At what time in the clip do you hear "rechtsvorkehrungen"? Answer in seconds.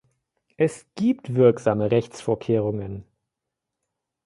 1.91-3.05